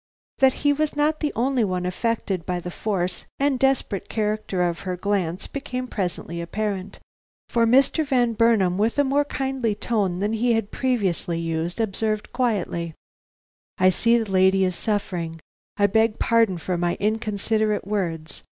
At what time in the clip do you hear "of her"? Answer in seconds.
4.63-4.97